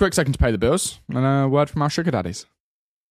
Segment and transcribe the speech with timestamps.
[0.00, 2.46] quick second to pay the bills and a word from our sugar daddies.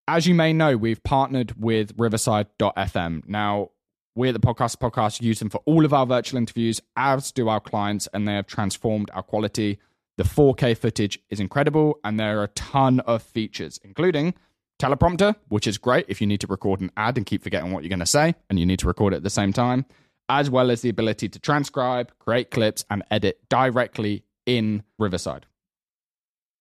[0.08, 3.28] As you may know, we've partnered with Riverside.fm.
[3.28, 3.70] Now,
[4.16, 7.48] we at the Podcast Podcast use them for all of our virtual interviews, as do
[7.48, 9.78] our clients, and they have transformed our quality.
[10.18, 14.34] The 4K footage is incredible, and there are a ton of features, including
[14.82, 17.84] teleprompter, which is great if you need to record an ad and keep forgetting what
[17.84, 19.86] you're going to say, and you need to record it at the same time,
[20.28, 25.46] as well as the ability to transcribe, create clips, and edit directly in Riverside.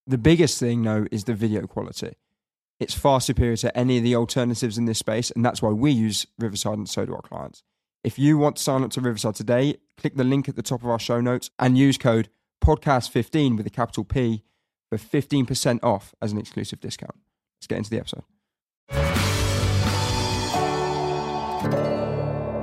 [0.08, 2.14] The biggest thing, though, is the video quality.
[2.80, 5.90] It's far superior to any of the alternatives in this space, and that's why we
[5.90, 7.62] use Riverside and so do our clients.
[8.02, 10.82] If you want to sign up to Riverside today, click the link at the top
[10.82, 12.30] of our show notes and use code
[12.64, 14.44] podcast15 with a capital P
[14.88, 17.18] for 15% off as an exclusive discount.
[17.58, 18.22] Let's get into the episode.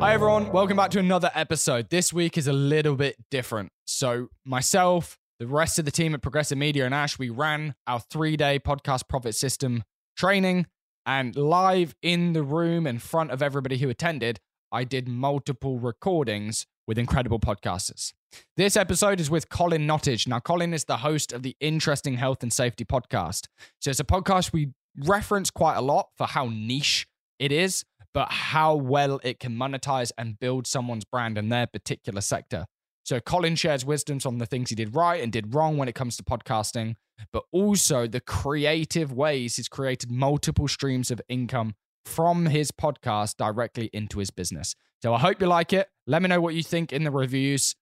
[0.02, 0.52] Hi, everyone.
[0.52, 1.92] Welcome back to another episode.
[1.92, 3.72] This week is a little bit different.
[3.86, 8.00] So, myself, the rest of the team at Progressive Media and Ash, we ran our
[8.00, 9.84] three day podcast profit system
[10.18, 10.68] training.
[11.08, 14.40] And live in the room in front of everybody who attended,
[14.72, 18.12] I did multiple recordings with incredible podcasters.
[18.58, 20.28] This episode is with Colin Nottage.
[20.28, 23.48] Now, Colin is the host of the Interesting Health and Safety podcast.
[23.80, 27.06] So, it's a podcast we reference quite a lot for how niche
[27.38, 32.22] it is, but how well it can monetize and build someone's brand in their particular
[32.22, 32.66] sector.
[33.06, 35.94] So Colin shares wisdoms on the things he did right and did wrong when it
[35.94, 36.96] comes to podcasting,
[37.32, 43.92] but also the creative ways he's created multiple streams of income from his podcast directly
[43.94, 44.76] into his business.
[45.04, 45.88] So I hope you like it.
[46.08, 47.76] Let me know what you think in the reviews.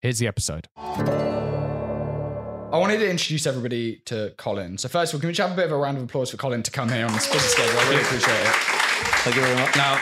[0.00, 0.66] Here's the episode.
[0.78, 0.94] I
[2.72, 4.78] wanted to introduce everybody to Colin.
[4.78, 6.30] So first of all, can we just have a bit of a round of applause
[6.30, 7.78] for Colin to come here on this busy schedule?
[7.80, 8.54] I really appreciate it.
[9.24, 9.76] Thank you very much.
[9.76, 10.00] Now,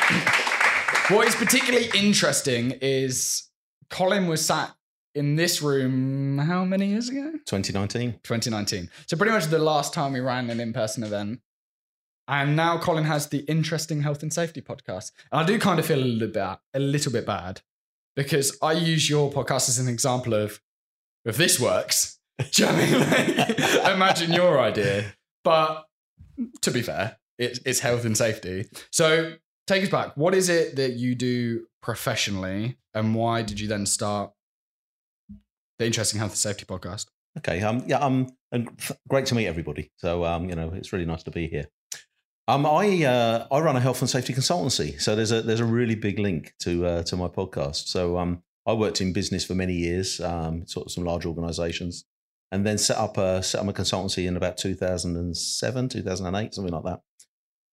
[1.16, 3.48] what is particularly interesting is
[3.91, 4.75] Colin was sat
[5.14, 7.33] in this room how many years ago?
[7.47, 8.20] 2019.
[8.22, 8.89] 2019.
[9.06, 11.41] So pretty much the last time we ran an in-person event.
[12.28, 15.12] And now Colin has the interesting health and safety podcast.
[15.30, 17.61] And I do kind of feel a little bit a little bit bad
[18.17, 20.61] because I use your podcast as an example of
[21.24, 22.18] if this works,
[22.52, 23.36] do you know what I mean?
[23.83, 25.14] Like, imagine your idea.
[25.45, 25.84] But
[26.62, 28.68] to be fair, it's, it's health and safety.
[28.90, 29.34] So
[29.67, 30.17] take us back.
[30.17, 34.33] What is it that you do professionally, and why did you then start
[35.78, 37.06] the Interesting Health and Safety podcast?
[37.39, 37.62] Okay.
[37.62, 37.84] Um.
[37.86, 37.98] Yeah.
[37.98, 38.28] Um.
[38.51, 38.70] And
[39.08, 39.90] great to meet everybody.
[39.96, 40.48] So um.
[40.48, 41.67] You know, it's really nice to be here.
[42.48, 42.67] Um.
[42.67, 43.46] I uh.
[43.51, 45.01] I run a health and safety consultancy.
[45.01, 47.89] So there's a there's a really big link to uh, to my podcast.
[47.89, 48.42] So um.
[48.64, 50.20] I worked in business for many years.
[50.20, 50.67] Um.
[50.67, 52.05] Sort of some large organisations,
[52.51, 56.84] and then set up a set up a consultancy in about 2007, 2008, something like
[56.84, 57.01] that.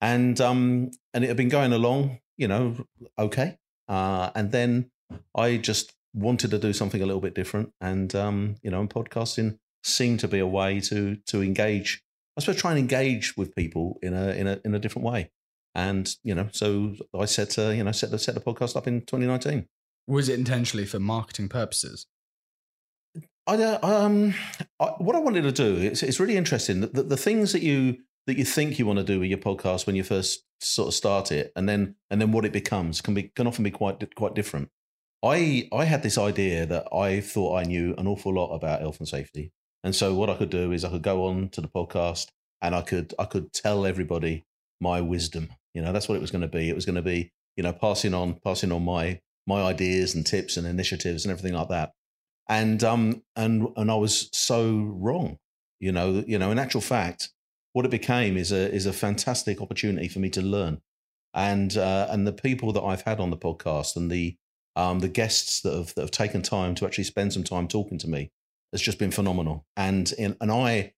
[0.02, 0.92] And um.
[1.14, 2.20] And it had been going along.
[2.38, 2.76] You know.
[3.18, 3.58] Okay.
[3.88, 4.32] Uh.
[4.36, 4.92] And then
[5.36, 8.90] I just wanted to do something a little bit different, and um, you know, and
[8.90, 12.02] podcasting seemed to be a way to to engage.
[12.38, 15.32] I suppose try and engage with people in a in a in a different way,
[15.76, 18.88] and you know, so I set uh, you know set the set the podcast up
[18.88, 19.68] in 2019.
[20.08, 22.08] Was it intentionally for marketing purposes?
[23.48, 24.34] I uh, um,
[24.80, 27.64] I, what I wanted to do it's it's really interesting that the, the things that
[27.64, 27.98] you
[28.30, 30.94] that you think you want to do with your podcast when you first sort of
[30.94, 34.16] start it, and then and then what it becomes can be can often be quite
[34.16, 34.70] quite different.
[35.24, 39.00] I I had this idea that I thought I knew an awful lot about health
[39.00, 39.52] and safety,
[39.84, 42.28] and so what I could do is I could go on to the podcast
[42.62, 44.46] and I could I could tell everybody
[44.80, 45.50] my wisdom.
[45.74, 46.70] You know, that's what it was going to be.
[46.70, 50.24] It was going to be you know passing on passing on my my ideas and
[50.24, 51.94] tips and initiatives and everything like that.
[52.48, 55.40] And um and and I was so wrong.
[55.80, 57.32] You know, you know, in actual fact,
[57.74, 60.82] what it became is a is a fantastic opportunity for me to learn.
[61.34, 64.38] And uh, and the people that I've had on the podcast and the
[64.76, 67.98] um, the guests that have, that have taken time to actually spend some time talking
[68.00, 68.32] to me
[68.72, 69.66] has just been phenomenal.
[69.76, 70.94] And in, and I,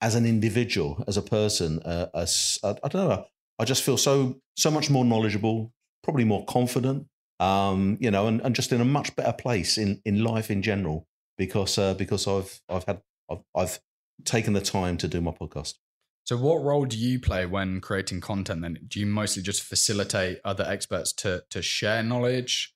[0.00, 3.26] as an individual, as a person, uh, as, I, I don't know,
[3.58, 5.72] I just feel so so much more knowledgeable,
[6.02, 7.06] probably more confident,
[7.40, 10.62] um, you know, and, and just in a much better place in, in life in
[10.62, 11.06] general
[11.38, 13.80] because uh, because I've I've had I've, I've
[14.24, 15.74] taken the time to do my podcast.
[16.26, 18.62] So, what role do you play when creating content?
[18.62, 22.74] Then, do you mostly just facilitate other experts to to share knowledge?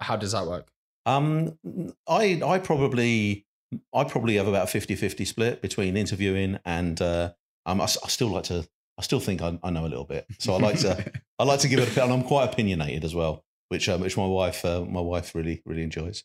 [0.00, 0.70] How does that work?
[1.06, 1.58] Um,
[2.06, 3.46] I I probably
[3.94, 7.32] I probably have about a 50-50 split between interviewing and uh,
[7.66, 8.68] um, I, I still like to
[8.98, 11.60] I still think I, I know a little bit, so I like to I like
[11.60, 14.26] to give it a bit and I'm quite opinionated as well, which um, which my
[14.26, 16.24] wife uh, my wife really really enjoys.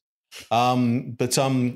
[0.52, 1.76] Um, but um,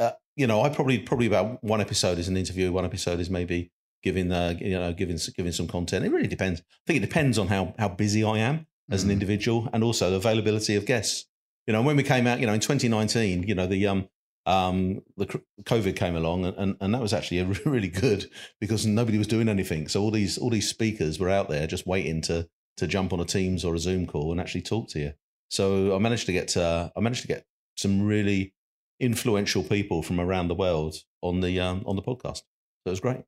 [0.00, 3.30] uh, you know, I probably probably about one episode is an interview, one episode is
[3.30, 3.70] maybe
[4.02, 6.04] giving uh, you know giving giving some content.
[6.04, 6.60] It really depends.
[6.60, 9.12] I think it depends on how how busy I am as an Mm.
[9.12, 11.26] individual and also the availability of guests.
[11.66, 14.08] You know, when we came out, you know, in 2019, you know, the um
[14.44, 15.26] um, the
[15.62, 18.28] COVID came along, and, and, and that was actually a really good
[18.60, 19.86] because nobody was doing anything.
[19.88, 23.20] So all these all these speakers were out there just waiting to to jump on
[23.20, 25.12] a Teams or a Zoom call and actually talk to you.
[25.48, 27.46] So I managed to get uh, I managed to get
[27.76, 28.54] some really
[28.98, 32.38] influential people from around the world on the um, on the podcast.
[32.38, 33.22] So it was great.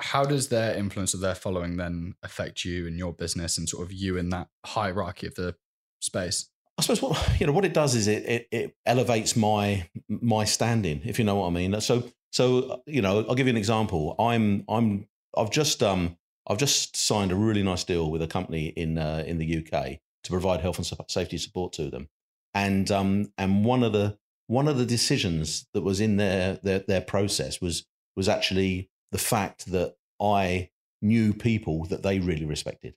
[0.00, 3.84] How does their influence of their following then affect you and your business and sort
[3.84, 5.54] of you in that hierarchy of the
[6.00, 6.50] space?
[6.78, 10.44] I suppose what you know what it does is it, it it elevates my my
[10.44, 11.78] standing, if you know what I mean.
[11.80, 14.14] So so you know I'll give you an example.
[14.18, 15.06] I'm I'm
[15.36, 16.16] I've just um
[16.46, 19.98] I've just signed a really nice deal with a company in uh, in the UK
[20.24, 22.08] to provide health and safety support to them,
[22.54, 24.16] and um and one of the
[24.46, 27.84] one of the decisions that was in their their their process was
[28.16, 30.70] was actually the fact that I
[31.02, 32.94] knew people that they really respected.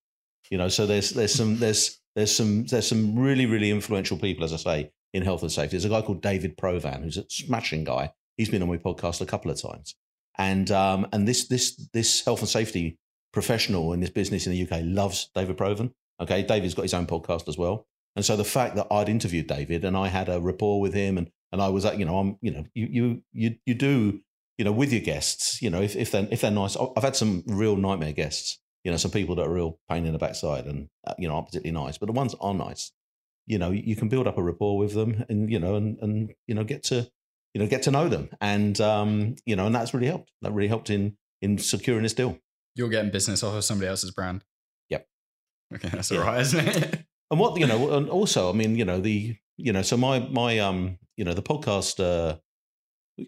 [0.49, 4.43] You know, so there's there's some there's there's some there's some really really influential people,
[4.43, 5.77] as I say, in health and safety.
[5.77, 8.13] There's a guy called David Provan, who's a smashing guy.
[8.37, 9.95] He's been on my podcast a couple of times,
[10.37, 12.97] and um, and this this this health and safety
[13.31, 15.91] professional in this business in the UK loves David Provan.
[16.19, 19.47] Okay, David's got his own podcast as well, and so the fact that I'd interviewed
[19.47, 22.17] David and I had a rapport with him, and and I was, like, you know,
[22.17, 24.21] I'm, you know, you you you you do,
[24.57, 27.15] you know, with your guests, you know, if if they're if they're nice, I've had
[27.15, 30.65] some real nightmare guests you know, some people that are real pain in the backside
[30.65, 32.91] and, uh, you know, aren't particularly nice, but the ones are nice,
[33.45, 36.33] you know, you can build up a rapport with them and, you know, and, and,
[36.47, 37.09] you know, get to,
[37.53, 38.29] you know, get to know them.
[38.41, 40.31] And, um, you know, and that's really helped.
[40.41, 42.37] That really helped in, in securing this deal.
[42.75, 44.43] You're getting business off of somebody else's brand.
[44.89, 45.07] Yep.
[45.75, 45.89] Okay.
[45.89, 46.19] That's Yeah.
[46.19, 47.05] all right, isn't it?
[47.31, 50.19] And what, you know, and also, I mean, you know, the, you know, so my,
[50.19, 52.37] my, um, you know, the podcast, uh,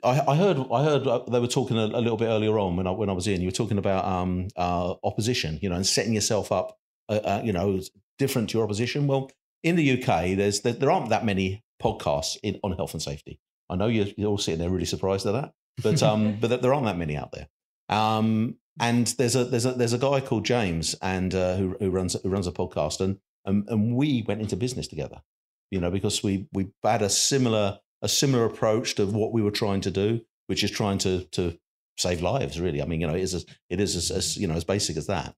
[0.03, 0.57] I, I heard.
[0.71, 3.09] I heard uh, they were talking a, a little bit earlier on when I when
[3.09, 3.41] I was in.
[3.41, 6.77] You were talking about um, uh, opposition, you know, and setting yourself up,
[7.07, 7.79] uh, uh, you know,
[8.17, 9.05] different to your opposition.
[9.05, 9.29] Well,
[9.63, 13.39] in the UK, there's there, there aren't that many podcasts in, on health and safety.
[13.69, 15.53] I know you're, you're all sitting there really surprised at that,
[15.83, 17.47] but um, but there aren't that many out there.
[17.89, 21.91] Um, and there's a there's a there's a guy called James and uh, who who
[21.91, 25.21] runs who runs a podcast, and and and we went into business together,
[25.69, 29.51] you know, because we we had a similar a similar approach to what we were
[29.51, 31.57] trying to do, which is trying to to
[31.97, 32.59] save lives.
[32.59, 34.97] Really, I mean, you know, it is as, it is as, you know as basic
[34.97, 35.35] as that.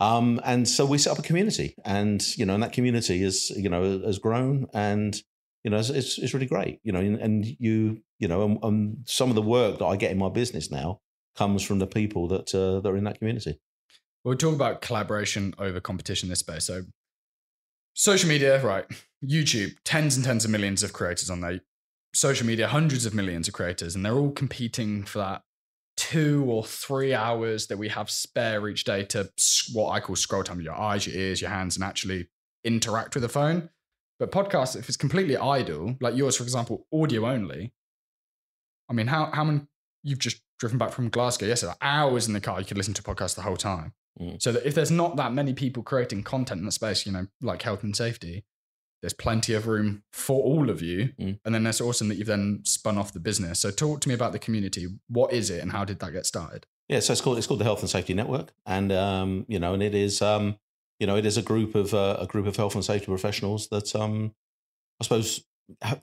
[0.00, 3.50] Um, and so we set up a community, and you know, and that community is
[3.50, 5.20] you know has grown, and
[5.64, 6.80] you know, it's it's, it's really great.
[6.82, 9.96] You know, and, and you you know, and, and some of the work that I
[9.96, 11.00] get in my business now
[11.36, 13.60] comes from the people that uh, that are in that community.
[14.24, 16.64] We'll talk about collaboration over competition in this space.
[16.64, 16.82] So,
[17.94, 18.84] social media, right?
[19.24, 21.60] YouTube, tens and tens of millions of creators on there.
[22.12, 25.42] Social media, hundreds of millions of creators, and they're all competing for that
[25.96, 29.30] two or three hours that we have spare each day to
[29.72, 32.28] what I call scroll time, your eyes, your ears, your hands, and actually
[32.64, 33.68] interact with the phone.
[34.18, 37.74] But podcasts, if it's completely idle, like yours, for example, audio only,
[38.88, 39.60] I mean, how, how many,
[40.02, 43.02] you've just driven back from Glasgow yesterday, hours in the car, you could listen to
[43.02, 43.92] podcasts the whole time.
[44.20, 44.40] Mm.
[44.42, 47.26] So that if there's not that many people creating content in the space, you know,
[47.40, 48.44] like health and safety,
[49.02, 51.10] there's plenty of room for all of you.
[51.18, 51.38] Mm.
[51.44, 53.60] And then that's awesome that you've then spun off the business.
[53.60, 54.88] So talk to me about the community.
[55.08, 56.66] What is it and how did that get started?
[56.88, 59.74] Yeah, so it's called it's called the Health and Safety Network, and um, you know,
[59.74, 60.58] and it is um,
[61.00, 63.68] you know, it is a group of uh, a group of health and safety professionals
[63.68, 64.34] that um,
[65.00, 65.42] I suppose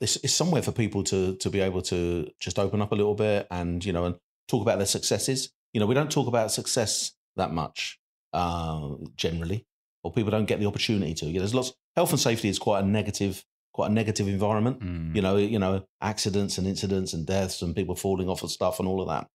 [0.00, 3.14] it's, it's somewhere for people to to be able to just open up a little
[3.14, 4.16] bit and you know and
[4.48, 5.50] talk about their successes.
[5.72, 8.00] You know, we don't talk about success that much
[8.32, 9.66] uh, generally,
[10.02, 11.26] or people don't get the opportunity to.
[11.26, 11.72] You know, there's lots.
[11.98, 15.16] Health and safety is quite a negative, quite a negative environment Mm.
[15.16, 18.78] you know, you know, accidents and incidents and deaths and people falling off of stuff
[18.78, 19.26] and all of that.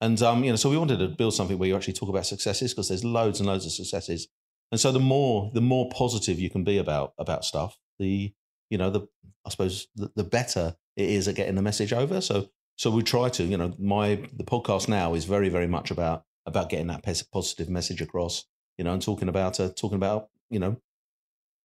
[0.00, 2.26] And um, you know, so we wanted to build something where you actually talk about
[2.26, 4.28] successes because there's loads and loads of successes.
[4.70, 8.32] And so the more the more positive you can be about about stuff, the
[8.70, 9.00] you know, the
[9.44, 12.20] I suppose the, the better it is at getting the message over.
[12.20, 15.90] So so we try to, you know, my the podcast now is very very much
[15.90, 17.02] about about getting that
[17.32, 18.44] positive message across,
[18.78, 20.76] you know, and talking about uh, talking about you know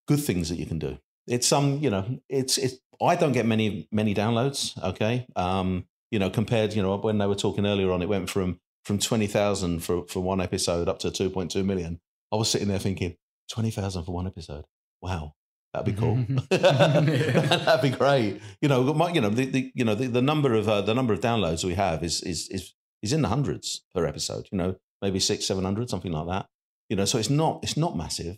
[0.08, 0.98] good things that you can do.
[1.28, 5.28] It's um you know it's it's i don't get many many downloads okay?
[5.36, 8.60] Um you know compared you know when they were talking earlier on it went from
[8.86, 12.00] from 20,000 for for one episode up to 2.2 million.
[12.32, 13.18] I was sitting there thinking
[13.52, 14.66] 20,000 for one episode?
[15.02, 15.34] Wow
[15.74, 16.16] that'd be cool.
[16.50, 18.42] That'd be great.
[18.62, 20.94] You know my, you know the, the you know the, the number of uh, the
[20.94, 24.58] number of downloads we have is is is is in the hundreds per episode you
[24.58, 26.48] know maybe 6 700 something like that.
[26.90, 28.38] You know so it's not it's not massive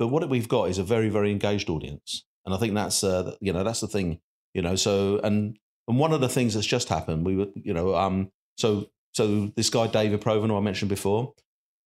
[0.00, 3.34] but what we've got is a very very engaged audience and i think that's uh,
[3.40, 4.18] you know that's the thing
[4.56, 5.56] you know so and
[5.88, 8.16] and one of the things that's just happened we were you know um
[8.56, 8.68] so
[9.18, 9.24] so
[9.56, 11.22] this guy David Provan who i mentioned before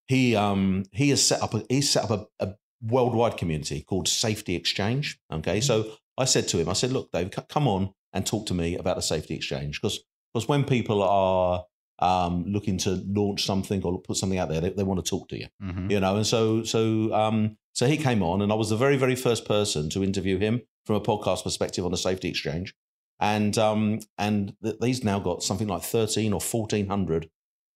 [0.07, 4.07] he um he has set up a he's set up a, a worldwide community called
[4.09, 5.75] safety exchange okay so
[6.19, 8.77] i said to him i said look dave c- come on and talk to me
[8.77, 10.01] about the safety exchange because
[10.33, 11.65] because when people are
[12.01, 15.29] um, looking to launch something or put something out there, they, they want to talk
[15.29, 15.89] to you, Mhm.
[15.93, 16.17] you know.
[16.17, 16.81] And so so
[17.15, 20.39] um, so he came on, and I was the very very first person to interview
[20.39, 22.75] him from a podcast perspective on the safety exchange,
[23.21, 27.29] and um, and th- he's now got something like thirteen or fourteen hundred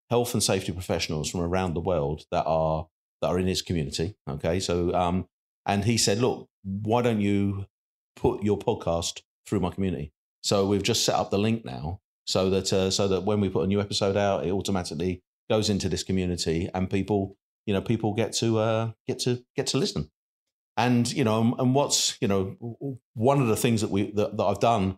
[0.09, 2.87] health and safety professionals from around the world that are
[3.21, 4.15] that are in his community.
[4.27, 5.27] Okay, so um,
[5.65, 7.65] and he said, look, why don't you
[8.15, 10.11] put your podcast through my community?
[10.41, 13.49] So we've just set up the link now, so that uh, so that when we
[13.49, 17.81] put a new episode out, it automatically goes into this community, and people, you know,
[17.81, 20.09] people get to uh, get to get to listen.
[20.77, 24.43] And you know, and what's you know, one of the things that we that, that
[24.43, 24.97] I've done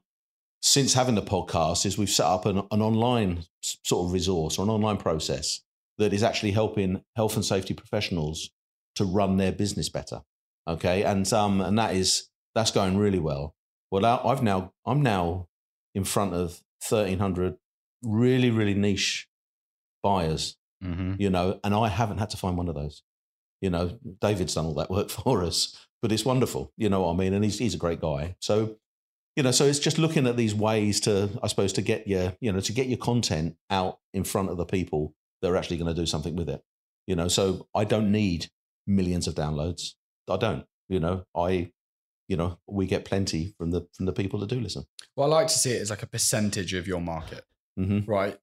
[0.62, 4.64] since having the podcast is we've set up an, an online sort of resource or
[4.64, 5.62] an online process
[5.98, 8.52] that is actually helping health and safety professionals
[8.96, 10.22] to run their business better.
[10.68, 13.56] Okay, and um, and that is that's going really well.
[13.90, 15.48] Well, I've now I'm now
[15.96, 17.58] in front of thirteen hundred
[18.04, 19.28] really really niche
[20.04, 21.20] buyers, Mhm.
[21.20, 23.04] you know, and I haven't had to find one of those.
[23.62, 26.74] You know, David's done all that work for us, but it's wonderful.
[26.78, 27.34] You know what I mean?
[27.34, 28.36] And he's he's a great guy.
[28.40, 28.78] So,
[29.36, 32.36] you know, so it's just looking at these ways to, I suppose, to get your,
[32.42, 35.78] you know, to get your content out in front of the people that are actually
[35.78, 36.64] going to do something with it.
[37.08, 38.50] You know, so I don't need
[38.88, 39.94] millions of downloads.
[40.30, 40.66] I don't.
[40.90, 41.72] You know, I,
[42.28, 44.86] you know, we get plenty from the from the people that do listen.
[45.16, 47.46] Well, I like to see it as like a percentage of your market,
[47.78, 48.40] hmm right?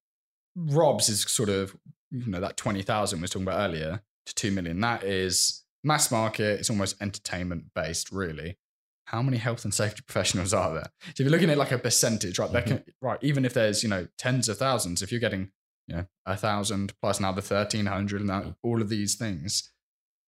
[0.57, 1.77] Rob's is sort of,
[2.11, 4.81] you know, that 20,000 we was talking about earlier to 2 million.
[4.81, 6.61] That is mass market.
[6.61, 8.57] It's almost entertainment based, really.
[9.07, 10.91] How many health and safety professionals are there?
[11.01, 13.83] So if you're looking at like a percentage, right, there can, right, even if there's,
[13.83, 15.51] you know, tens of thousands, if you're getting,
[15.87, 19.71] you know, a thousand plus now the 1300 and that, all of these things,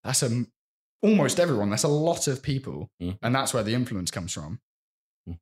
[0.03, 0.45] that's a,
[1.03, 1.71] almost everyone.
[1.71, 2.91] That's a lot of people.
[3.03, 3.19] Mm.
[3.23, 4.61] And that's where the influence comes from.
[5.29, 5.39] Mm.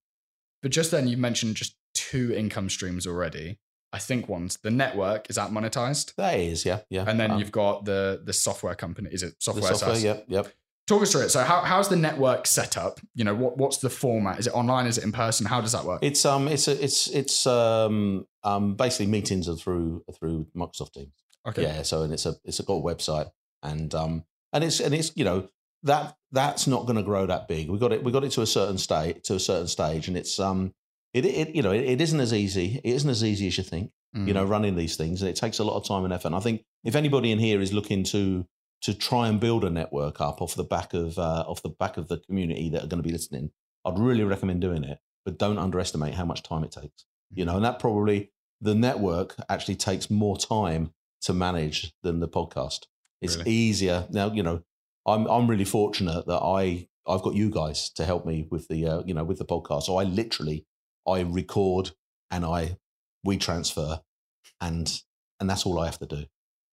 [0.62, 3.58] But just then, you mentioned just two income streams already.
[3.92, 7.04] I think one's the network is that monetized, That is, yeah, yeah.
[7.06, 9.08] and then Um, you've got the the software company.
[9.10, 9.72] Is it software?
[9.74, 10.04] software, SaaS?
[10.04, 10.52] yep, yep.
[10.86, 11.28] Talk us through it.
[11.30, 12.98] So, how, how's the network set up?
[13.14, 14.38] You know, what what's the format?
[14.38, 14.86] Is it online?
[14.86, 15.46] Is it in person?
[15.46, 16.00] How does that work?
[16.02, 21.12] It's um, it's a, it's it's um, um, basically meetings are through through Microsoft Teams.
[21.46, 21.62] okay.
[21.62, 23.30] Yeah, so and it's a it's a got a website
[23.62, 25.48] and um and it's and it's you know
[25.82, 27.68] that that's not going to grow that big.
[27.70, 30.16] We got it we got it to a certain state to a certain stage, and
[30.16, 30.72] it's um
[31.24, 32.80] it it you know it, it isn't as easy.
[32.84, 33.90] It isn't as easy as you think.
[34.16, 34.26] Mm.
[34.26, 36.28] You know, running these things, and it takes a lot of time and effort.
[36.28, 38.46] And I think if anybody in here is looking to
[38.82, 41.96] to try and build a network up off the back of uh, off the back
[41.96, 43.50] of the community that are going to be listening,
[43.84, 44.98] I'd really recommend doing it.
[45.24, 47.04] But don't underestimate how much time it takes.
[47.30, 52.28] You know, and that probably the network actually takes more time to manage than the
[52.28, 52.86] podcast.
[53.20, 53.50] It's Really?
[53.50, 54.32] easier now.
[54.32, 54.62] You know,
[55.06, 58.86] I'm I'm really fortunate that I I've got you guys to help me with the
[58.86, 59.82] uh, you know with the podcast.
[59.82, 60.64] So I literally
[61.08, 61.92] I record
[62.30, 62.76] and I
[63.24, 64.00] we transfer
[64.60, 65.00] and
[65.40, 66.24] and that's all I have to do.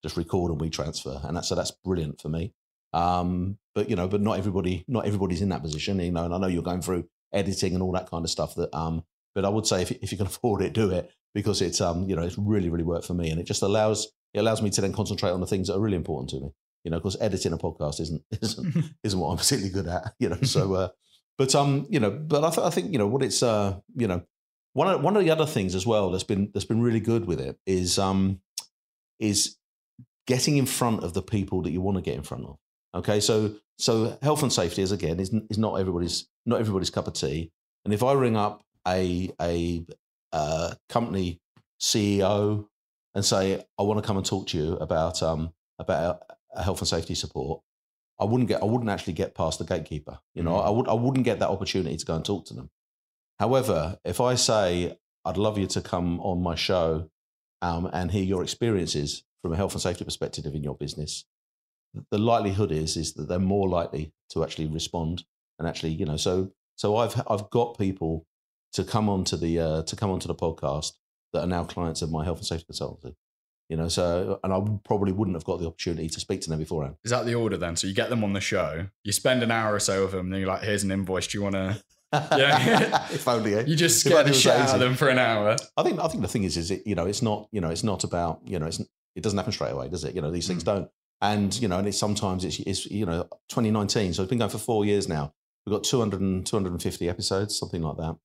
[0.04, 2.54] Just record and we transfer, and that's so that's brilliant for me.
[2.94, 6.00] Um, but you know, but not everybody not everybody's in that position.
[6.00, 8.56] You know, and I know you're going through editing and all that kind of stuff.
[8.56, 11.62] That um, but I would say if if you can afford it, do it because
[11.62, 14.39] it's um you know it's really really worked for me, and it just allows it
[14.39, 16.51] allows me to then concentrate on the things that are really important to me.
[16.84, 20.13] You know, because editing a podcast isn't isn't isn't what I'm particularly good at.
[20.20, 20.89] You know, so uh,
[21.38, 24.08] but um you know, but I, th- I think you know what it's uh you
[24.08, 24.24] know
[24.74, 27.25] one of one of the other things as well that's been that's been really good
[27.25, 28.42] with it is um
[29.20, 29.58] is
[30.27, 32.58] getting in front of the people that you want to get in front of.
[32.94, 37.08] Okay, so so health and safety is again is is not everybody's not everybody's cup
[37.08, 37.51] of tea.
[37.84, 39.86] And if I ring up a a
[40.32, 41.39] uh, company
[41.82, 42.68] CEO
[43.13, 46.24] and say I want to come and talk to you about um about
[46.54, 47.62] a health and safety support,
[48.20, 50.20] I wouldn't get I wouldn't actually get past the gatekeeper.
[50.34, 50.66] You know, Mhm.
[50.66, 52.70] I would I wouldn't get that opportunity to go and talk to them.
[53.40, 57.10] However, if I say I'd love you to come on my show
[57.62, 61.26] um, and hear your experiences from a health and safety perspective in your business,
[62.12, 65.26] the likelihood is is that they're more likely to actually respond
[65.60, 68.26] and actually, you know, so so I've I've got people
[68.74, 70.94] to come onto the uh, to come onto the podcast
[71.34, 73.16] that are now clients of my health and safety consultancy.
[73.70, 76.60] You know, so and I probably wouldn't have got the opportunity to speak to them
[76.60, 76.98] beforehand.
[77.04, 77.76] Is that the order then?
[77.76, 80.28] So you get them on the show, you spend an hour or so with them,
[80.28, 81.28] and then you're like, "Here's an invoice.
[81.28, 83.08] Do you want to?" Yeah.
[83.12, 83.56] if only.
[83.56, 83.64] eh?
[83.66, 85.56] You just scare the shit out of them for an hour.
[85.76, 87.70] I think I think the thing is is it you know it's not you know
[87.70, 88.80] it's not about you know it's
[89.16, 90.90] it doesn't happen straight away does it you know these things don't
[91.22, 94.52] and you know and it's sometimes it's it's you know 2019 so it's been going
[94.52, 95.34] for four years now
[95.66, 98.16] we've got 200 and 250 episodes something like that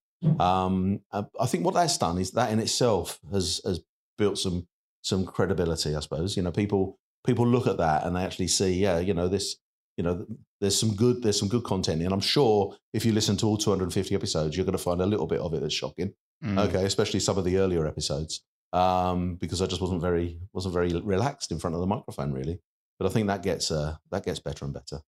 [0.42, 3.80] um uh, I think what that's done is that in itself has has
[4.18, 4.66] built some
[5.02, 8.72] some credibility I suppose you know people people look at that and they actually see
[8.74, 9.56] yeah you know this
[9.96, 10.24] you know,
[10.62, 13.58] there's some good there's some good content, and I'm sure if you listen to all
[13.58, 16.14] 250 episodes, you're going to find a little bit of it that's shocking.
[16.42, 16.58] Mm.
[16.68, 18.40] Okay, especially some of the earlier episodes,
[18.72, 22.60] um, because I just wasn't very wasn't very relaxed in front of the microphone really.
[22.98, 25.00] But I think that gets uh, that gets better and better.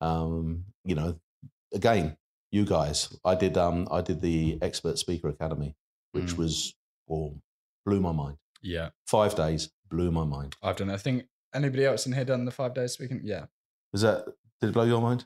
[0.00, 1.20] Um, you know,
[1.72, 2.16] again,
[2.50, 5.76] you guys, I did um, I did the Expert Speaker Academy,
[6.12, 6.38] which Mm.
[6.38, 6.74] was
[7.08, 7.36] oh,
[7.86, 8.38] blew my mind.
[8.62, 10.56] Yeah, Five days blew my mind.
[10.62, 10.90] I've done.
[10.90, 10.94] it.
[10.94, 13.20] I think anybody else in here done the five days speaking?
[13.24, 13.46] Yeah.
[13.92, 14.24] Was that
[14.60, 15.24] did it blow your mind?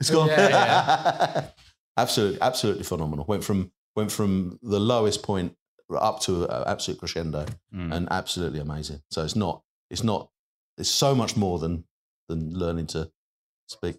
[0.00, 0.28] It's gone.
[0.28, 1.46] yeah,
[1.96, 3.24] absolutely, absolutely phenomenal.
[3.28, 5.56] Went from went from the lowest point
[5.96, 7.94] up to uh, absolute crescendo, Mm.
[7.94, 9.02] and absolutely amazing.
[9.10, 10.30] So it's not it's not
[10.78, 11.84] it's so much more than
[12.28, 13.10] than learning to
[13.68, 13.98] speak.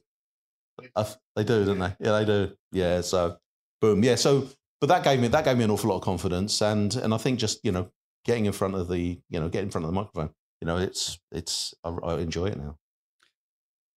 [0.95, 1.95] Uh, they do, don't they?
[1.99, 2.55] Yeah, they do.
[2.71, 3.01] Yeah.
[3.01, 3.37] So
[3.81, 4.03] boom.
[4.03, 4.15] Yeah.
[4.15, 4.49] So
[4.81, 7.17] but that gave me that gave me an awful lot of confidence, and and I
[7.17, 7.89] think just you know
[8.25, 10.77] getting in front of the you know getting in front of the microphone, you know,
[10.77, 12.77] it's it's I, I enjoy it now.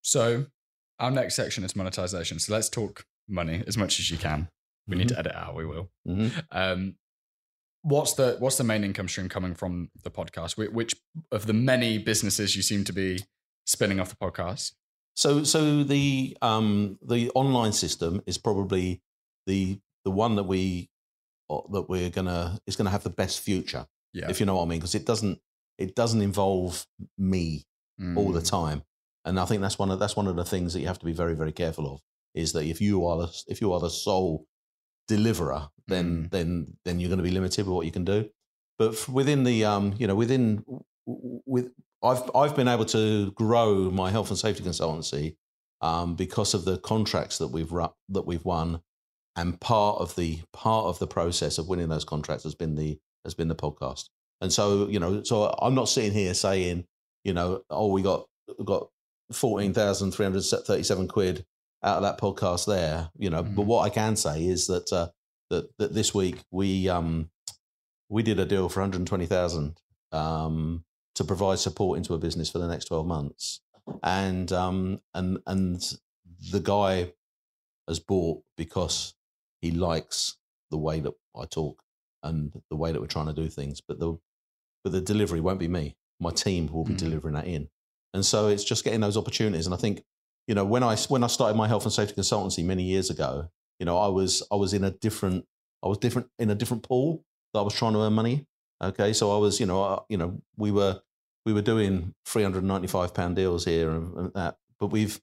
[0.03, 0.47] So
[0.99, 2.39] our next section is monetization.
[2.39, 4.49] So let's talk money as much as you can.
[4.87, 5.55] We need to edit out.
[5.55, 5.91] We will.
[6.07, 6.45] Mhm.
[6.51, 6.95] Um,
[7.83, 10.55] what's the what's the main income stream coming from the podcast?
[10.55, 10.95] Wh- Which
[11.31, 13.21] of the many businesses you seem to be
[13.67, 14.73] spinning off the podcast?
[15.15, 19.03] So, so the um, the online system is probably
[19.47, 19.79] the
[20.09, 20.63] the one that we
[21.75, 23.85] that we're gonna is gonna have the best future,
[24.19, 24.29] Yeah.
[24.33, 25.37] if you know what I mean, because it doesn't
[25.85, 26.87] it doesn't involve
[27.35, 27.45] me
[28.17, 28.51] all the Mm.
[28.59, 28.79] time,
[29.27, 31.07] and I think that's one of that's one of the things that you have to
[31.13, 32.01] be very very careful of
[32.35, 34.35] is that if you are the, if you are the sole
[35.15, 36.31] deliverer, then Mm.
[36.35, 36.49] then
[36.85, 38.19] then you're going to be limited with what you can do.
[38.79, 40.65] But within the um, you know within
[41.07, 41.67] with
[42.03, 45.37] I've I've been able to grow my health and safety consultancy
[45.81, 47.71] um, because of the contracts that we've
[48.17, 48.81] that we've won,
[49.39, 52.99] and part of the part of the process of winning those contracts has been the
[53.25, 54.09] has been the podcast.
[54.41, 56.85] And so you know, so I'm not sitting here saying
[57.25, 58.27] you know, oh, we got
[58.59, 58.89] we got
[59.33, 61.45] fourteen thousand three hundred thirty-seven quid
[61.83, 63.11] out of that podcast there.
[63.19, 63.67] You know, but Mhm.
[63.67, 65.09] what I can say is that uh,
[65.51, 67.31] that that this week we um
[68.09, 69.79] we did a deal for one hundred twenty thousand
[70.13, 73.61] um to provide support into a business for the next twelve months,
[74.03, 75.95] and um and and
[76.51, 77.13] the guy
[77.89, 79.15] has bought because
[79.61, 80.37] he likes
[80.71, 81.83] the way that I talk
[82.23, 84.19] and the way that we're trying to do things, but the
[84.85, 85.97] but the delivery won't be me.
[86.21, 86.99] My team will be Mm.
[86.99, 87.69] delivering that in,
[88.15, 89.67] and so it's just getting those opportunities.
[89.67, 90.05] And I think
[90.47, 93.51] you know when I when I started my health and safety consultancy many years ago,
[93.79, 95.47] you know I was I was in a different
[95.83, 98.47] I was different in a different pool that I was trying to earn money.
[98.83, 101.01] Okay, so I was you know I, you know we were
[101.47, 105.21] we were doing three hundred ninety five pound deals here and, and that, but we've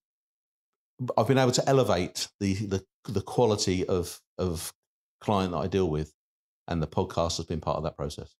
[1.17, 4.73] I've been able to elevate the the the quality of of
[5.21, 6.13] client that I deal with,
[6.67, 8.35] and the podcast has been part of that process.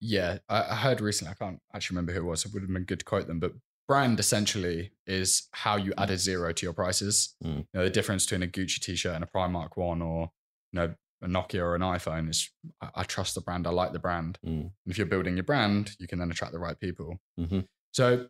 [0.00, 1.32] Yeah, I, I heard recently.
[1.32, 2.44] I can't actually remember who it was.
[2.44, 3.52] It would have been good to quote them, but
[3.86, 7.36] brand essentially is how you add a zero to your prices.
[7.44, 7.58] Mm.
[7.58, 10.30] You know, the difference between a Gucci t-shirt and a Primark one, or
[10.72, 12.50] you know, a Nokia or an iPhone is
[12.80, 13.66] I, I trust the brand.
[13.66, 14.38] I like the brand.
[14.44, 14.60] Mm.
[14.60, 17.20] And if you're building your brand, you can then attract the right people.
[17.38, 17.60] hmm
[17.92, 18.26] So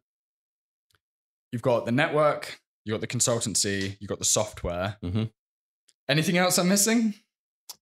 [1.52, 4.96] you've got the network, you've got the consultancy, you've got the software.
[5.02, 5.30] Mhm.
[6.08, 7.14] Anything else I'm missing?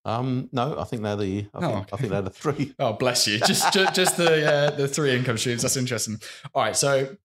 [0.04, 2.74] Um, no, I think they're the I, Oh, think, I think they're the three.
[2.78, 3.38] Oh, bless you.
[3.40, 5.62] Just just, just the uh, the three income streams.
[5.62, 6.18] That's interesting.
[6.54, 7.16] All right, so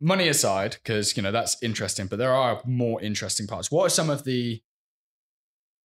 [0.00, 3.70] money aside, because you know that's interesting, but there are more interesting parts.
[3.70, 4.62] What are some of the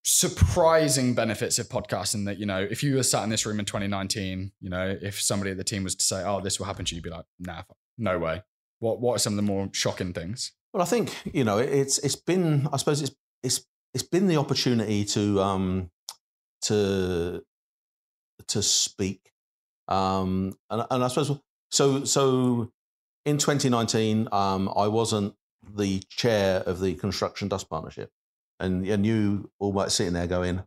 [0.08, 3.66] surprising benefits of podcasting that you know if you were sat in this room in
[3.66, 6.86] 2019 you know if somebody at the team was to say oh this will happen
[6.86, 7.64] to you you'd be like nah
[7.98, 8.44] no way
[8.78, 12.00] what what are some of the more shocking things Well, I think you know it's
[12.00, 15.90] it's been I suppose it's it's it's been the opportunity to um
[16.64, 17.42] to
[18.50, 19.32] to speak.
[19.88, 21.40] Um and and I suppose
[21.72, 22.74] so so
[23.24, 28.12] in 2019 um I wasn't the chair of the construction dust partnership.
[28.60, 30.62] And and you all might sitting there going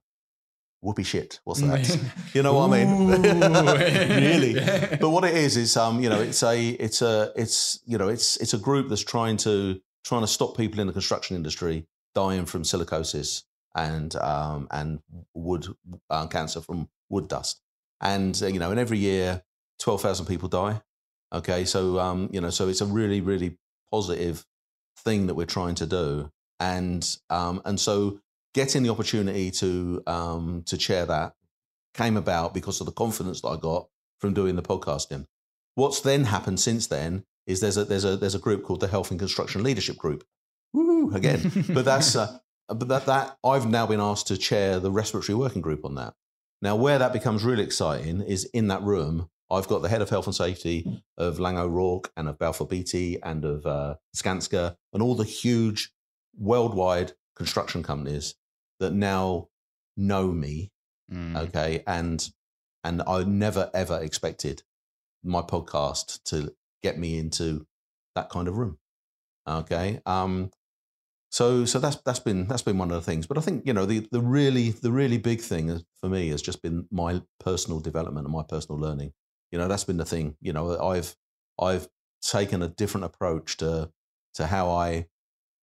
[0.81, 2.01] whoopee shit what's that?
[2.33, 3.09] You know what I mean?
[4.23, 4.55] Really?
[4.97, 8.09] But what it is is um you know it's a it's a it's you know
[8.09, 11.87] it's it's a group that's trying to trying to stop people in the construction industry
[12.15, 13.43] dying from silicosis
[13.75, 15.01] and um and
[15.35, 15.67] wood
[16.09, 17.61] uh, cancer from wood dust.
[18.01, 19.43] And uh, you know and every year
[19.81, 20.81] 12,000 people die
[21.33, 21.65] okay?
[21.65, 23.59] So um you know so it's a really really
[23.91, 24.47] positive
[24.97, 26.33] thing that we're trying to do.
[26.59, 28.21] And um and so
[28.55, 31.35] getting the opportunity to um to chair that
[31.93, 35.27] came about because of the confidence that I got from doing the podcasting.
[35.75, 38.87] What's then happened since then is there's a there's a there's a group called the
[38.87, 40.25] Health in Construction Leadership Group.
[40.73, 44.93] Woo again, but that's uh, but that that I've now been asked to chair the
[44.93, 46.15] respiratory working group on that.
[46.61, 49.31] Now, where that becomes really exciting is in that room.
[49.51, 53.19] I've got the head of health and safety, of Laing O'Rourke and of Balfour Beatty
[53.23, 55.91] and of uh, Skanska and all the huge
[56.37, 58.35] worldwide construction companies
[58.79, 59.49] that now
[59.97, 60.71] know me.
[61.11, 61.37] Mm.
[61.49, 62.31] Okay, and
[62.85, 64.65] and I never ever expected
[65.25, 67.67] my podcast to get me into
[68.15, 68.79] that kind of room.
[69.47, 70.51] Okay, um,
[71.31, 73.27] so so that's that's been that's been one of the things.
[73.27, 76.43] But I think you know the the really the really big thing for me has
[76.43, 79.13] just been my personal development and my personal learning.
[79.51, 80.37] You know that's been the thing.
[80.41, 81.17] You know I've
[81.61, 81.89] I've
[82.23, 83.91] taken a different approach to
[84.35, 85.07] to how I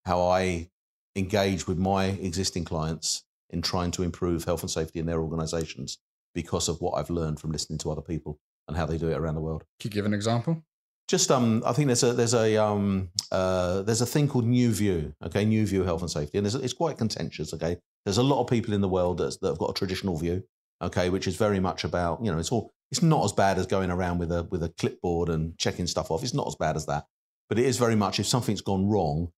[0.06, 0.70] how I
[1.16, 6.00] engage with my existing clients in trying to improve health and safety in their organizations
[6.34, 9.18] because of what I've learned from listening to other people and how they do it
[9.18, 10.64] around the world Could you give an example?
[11.08, 14.72] Just um, I think there's a there's a um, uh, there's a thing called New
[14.72, 17.78] View, okay, New View Health and Safety, and it's, it's quite contentious, okay.
[18.06, 20.44] There's a lot of people in the world that's, that have got a traditional view,
[20.82, 23.68] okay, which is very much about you know it's all it's not as bad as
[23.68, 26.24] going around with a with a clipboard and checking stuff off.
[26.24, 27.06] It's not as bad as that,
[27.50, 29.32] but it is very much if something's gone wrong,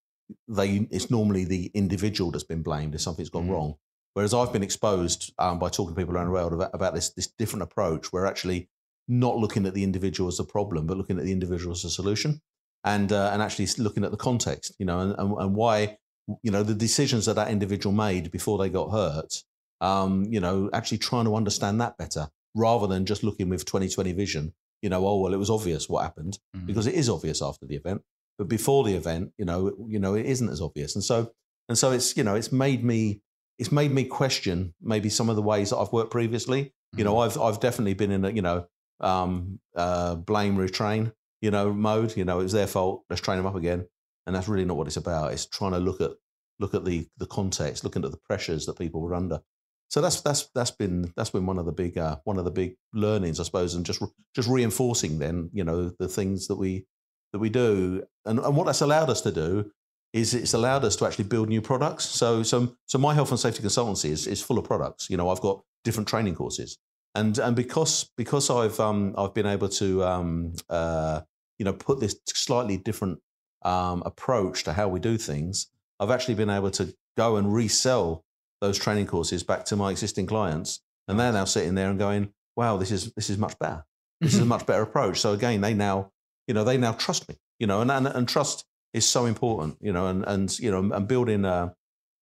[0.48, 3.52] they it's normally the individual that's been blamed if something's gone Mhm.
[3.52, 3.76] wrong.
[4.14, 7.10] Whereas I've been exposed um, by talking to people around the world about, about this
[7.10, 8.70] this different approach, where actually
[9.08, 11.90] not looking at the individual as a problem, but looking at the individual as a
[11.90, 12.42] solution,
[12.84, 15.98] and uh, and actually looking at the context, you know, and, and, and why
[16.44, 19.44] you know the decisions that that individual made before they got hurt.
[19.80, 24.12] Um, you know, actually trying to understand that better rather than just looking with 2020
[24.14, 24.54] vision.
[24.82, 26.66] You know, oh well, it was obvious what happened Mm.
[26.66, 28.02] because it is obvious after the event,
[28.38, 31.32] but before the event, you know, you know, it isn't as obvious, and so
[31.70, 33.22] and so it's you know, it's made me
[33.60, 36.74] it's made me question maybe some of the ways that I've worked previously.
[36.96, 38.68] You know, I've I've definitely been in a you know
[39.00, 42.16] um, uh, blame retrain you know mode.
[42.18, 43.04] You know, it was their fault.
[43.10, 43.88] Let's train them up again,
[44.26, 45.34] and that's really not what it's about.
[45.34, 46.12] It's trying to look at
[46.60, 49.42] look at the the context, looking at the pressures that people were under.
[49.90, 52.52] So that's that's that's been that's been one of the big uh, one of the
[52.52, 54.02] big learnings, I suppose, and just
[54.36, 56.86] just reinforcing then you know the things that we
[57.34, 59.72] that we do, and and what that's allowed us to do
[60.14, 62.06] is it's allowed us to actually build new products.
[62.06, 65.10] So so so my health and safety consultancy is is full of products.
[65.10, 66.78] You know, I've got different training courses,
[67.18, 71.22] and and because because I've um I've been able to um uh
[71.58, 73.20] you know put this slightly different
[73.64, 75.68] um approach to how we do things,
[76.00, 78.24] I've actually been able to go and resell
[78.62, 82.34] those training courses back to my existing clients, and they're now sitting there and going,
[82.56, 83.84] "Wow, this is this is much better.
[84.22, 86.12] This is a much better approach." So again, they now
[86.48, 87.36] you know they now trust me.
[87.60, 89.78] You know, and and, and trust is so important.
[89.82, 91.74] You know, and and you know, and building a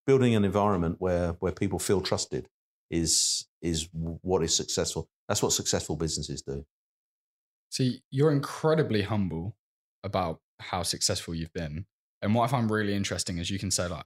[0.07, 2.47] building an environment where where people feel trusted
[2.89, 5.09] is is what is successful.
[5.27, 6.65] That's what successful businesses do.
[7.71, 9.55] See, you're incredibly humble
[10.03, 11.87] about how successful you've been.
[12.21, 14.05] And what I find really interesting is you can say, like,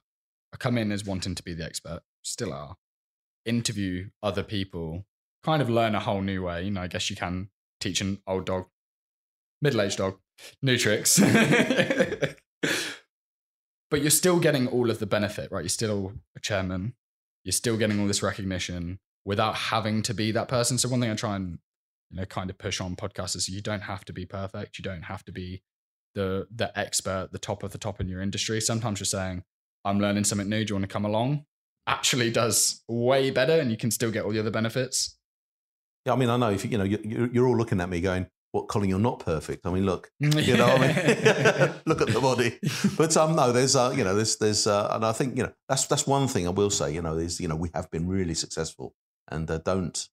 [0.52, 2.76] I come in as wanting to be the expert, still are,
[3.44, 5.04] interview other people,
[5.44, 6.64] kind of learn a whole new way.
[6.64, 8.66] You know, I guess you can teach an old dog,
[9.62, 10.18] middle aged dog,
[10.62, 11.20] new tricks.
[13.90, 15.62] but you're still getting all of the benefit, right?
[15.62, 16.94] You're still a chairman,
[17.44, 20.78] you're still getting all this recognition without having to be that person.
[20.78, 21.58] So, one thing I try and
[22.10, 24.82] you know kind of push on podcasts is you don't have to be perfect you
[24.82, 25.62] don't have to be
[26.16, 29.44] the the expert the top of the top in your industry sometimes you're saying
[29.84, 31.44] i'm learning something new do you want to come along
[31.86, 35.16] actually does way better and you can still get all the other benefits
[36.04, 38.00] Yeah, I mean, I know if you, you know you- you're all looking at me
[38.00, 38.88] going, "What, Colin?
[38.88, 40.94] You're not perfect." I mean, look, you know, I mean,
[41.86, 42.58] look at the body.
[42.96, 45.52] But um, no, there's uh, you know, there's there's uh, and I think you know
[45.68, 46.92] that's that's one thing I will say.
[46.92, 48.94] You know, is you know we have been really successful,
[49.30, 50.08] and uh, don't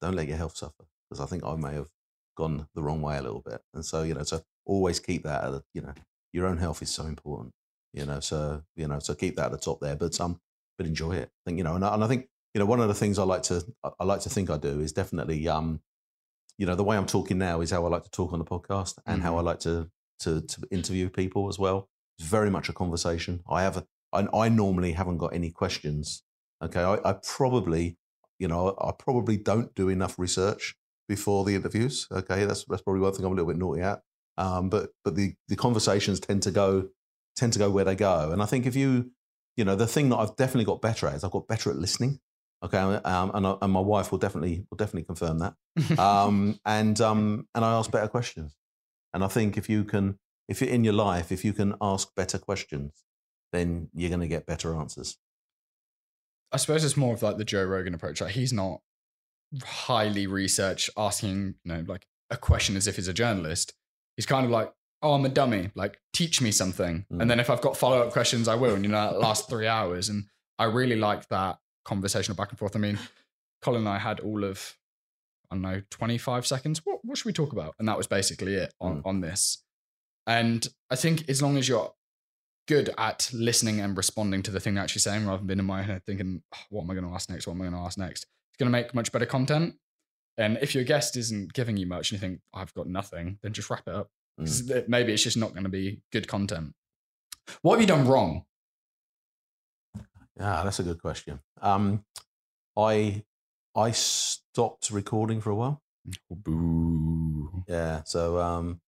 [0.00, 1.90] don't let your health suffer because I think I may have
[2.36, 5.44] gone the wrong way a little bit, and so you know, so always keep that.
[5.44, 5.94] At the, you know,
[6.32, 7.52] your own health is so important.
[7.92, 9.96] You know, so you know, so keep that at the top there.
[9.96, 10.40] But um,
[10.78, 11.30] but enjoy it.
[11.30, 13.18] I think you know, and I, and I think you know one of the things
[13.18, 15.80] I like to I- like to think I do is definitely um,
[16.58, 18.44] you know, the way I'm talking now is how I like to talk on the
[18.44, 21.88] podcast and how I like to to to interview people as well.
[22.18, 23.42] It's very much a conversation.
[23.48, 26.22] I have a, I, I normally haven't got any questions.
[26.62, 27.96] Okay, I, I probably
[28.42, 30.74] you know I probably don't do enough research
[31.08, 32.08] before the interviews.
[32.10, 34.00] Okay, that's that's probably one thing I'm a little bit naughty at.
[34.36, 36.88] Um, but but the the conversations tend to go
[37.36, 39.12] tend to go where they go, and I think if you
[39.56, 41.76] you know the thing that I've definitely got better at is I've got better at
[41.76, 42.18] listening.
[42.64, 45.54] Okay, um, and I, and my wife will definitely will definitely confirm that.
[45.98, 48.56] Um, and um, and I ask better questions.
[49.14, 52.14] And I think if you can, if you're in your life, if you can ask
[52.16, 53.04] better questions,
[53.52, 55.18] then you're going to get better answers.
[56.52, 58.80] I suppose it's more of like the joe rogan approach like he's not
[59.64, 63.74] highly researched asking you know like a question as if he's a journalist
[64.16, 67.20] he's kind of like oh i'm a dummy like teach me something Mm.
[67.20, 69.66] and then if i've got follow-up questions i will and you know that lasts three
[69.66, 70.24] hours and
[70.58, 72.98] i really like that conversational back and forth i mean
[73.60, 74.76] colin and i had all of
[75.50, 76.80] I don't know, 25 seconds.
[76.86, 77.74] What, what should we talk about?
[77.78, 79.62] And that was basically it on, on this.
[80.26, 81.92] And I think as long as you're
[82.72, 85.64] good at listening and responding to the thing they're actually saying rather than being in
[85.66, 87.46] my head thinking, "Oh, what am I going to ask next?
[87.46, 88.22] What am I going to ask next?
[88.22, 89.74] It's going to make much better content.
[90.38, 93.52] And if your guest isn't giving you much and you think, I've got nothing, then
[93.52, 94.08] just wrap it up.
[94.38, 96.72] it- maybe it's just not going to be good content.
[97.60, 98.44] What have you done wrong?
[100.38, 101.40] Yeah, that's a good question.
[101.60, 102.04] Um,
[102.76, 103.22] I
[103.76, 105.82] I stopped recording for a while.
[106.30, 107.64] Boo.
[107.68, 108.80] Yeah, so um,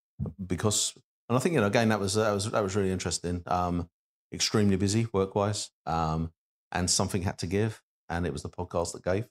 [0.46, 0.94] because
[1.28, 3.42] and I think you know again that was that was that was really interesting.
[3.46, 3.88] Um,
[4.32, 6.32] extremely busy work wise, um,
[6.72, 9.28] and something had to give, and it was the podcast that gave.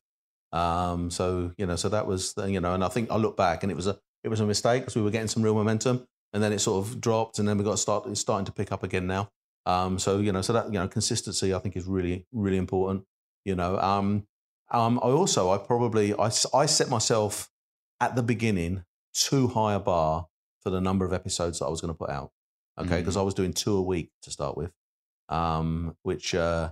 [0.51, 3.35] Um, so you know, so that was the- you know, and I think I look
[3.37, 5.55] back and it was a it was a mistake because we were getting some real
[5.55, 8.45] momentum, and then it sort of dropped, and then we got to start it's starting
[8.45, 9.29] to pick up again now.
[9.65, 13.05] Um, so you know, so that you know, consistency I think is really really important.
[13.45, 14.27] You know, um,
[14.71, 17.49] um, I also I probably I I set myself
[17.99, 20.27] at the beginning too high a bar
[20.63, 22.31] for the number of episodes that I was going to put out.
[22.79, 24.71] Okay, because I was doing two a week to start with,
[25.29, 26.71] um, which uh,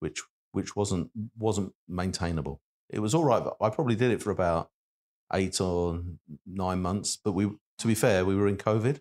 [0.00, 0.20] which
[0.52, 2.60] which wasn't wasn't maintainable.
[2.90, 4.68] It was all right, but I probably did it for about
[5.32, 6.02] eight or
[6.46, 7.16] nine months.
[7.16, 9.00] But we, to be fair, we were in COVID,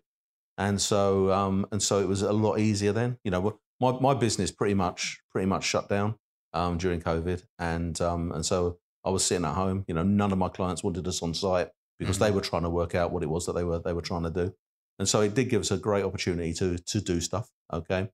[0.58, 3.18] and so um, and so it was a lot easier then.
[3.26, 6.16] You know, my my business pretty much pretty much shut down
[6.54, 9.84] um, during COVID, and um, and so I was sitting at home.
[9.90, 12.70] You know, none of my clients wanted us on site because they were trying to
[12.70, 14.54] work out what it was that they were they were trying to do,
[14.98, 17.52] and so it did give us a great opportunity to to do stuff.
[17.72, 18.10] Okay,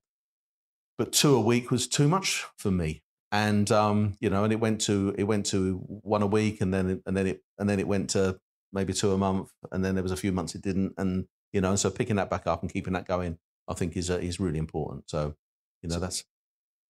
[0.98, 4.60] but two a week was too much for me, and um, you know, and it
[4.60, 7.68] went to it went to one a week, and then it, and then it and
[7.68, 8.38] then it went to
[8.72, 11.60] maybe two a month, and then there was a few months it didn't, and you
[11.60, 14.18] know, and so picking that back up and keeping that going, I think is uh,
[14.18, 15.08] is really important.
[15.08, 15.34] So,
[15.82, 16.24] you know, So- that's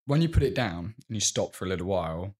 [0.06, 2.34] When you put it down and you stop for a little while,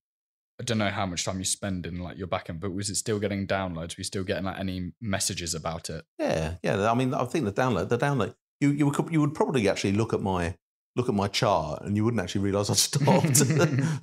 [0.59, 2.95] I don't know how much time you spend in like your backend, but was it
[2.95, 3.95] still getting downloads?
[3.95, 6.03] Were you still getting like any messages about it?
[6.17, 6.91] Yeah, yeah.
[6.91, 9.93] I mean, I think the download, the download, you you would you would probably actually
[9.93, 10.55] look at my
[10.95, 13.37] look at my chart and you wouldn't actually realise I stopped.